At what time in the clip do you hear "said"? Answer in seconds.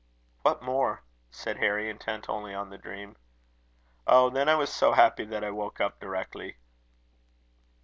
1.29-1.57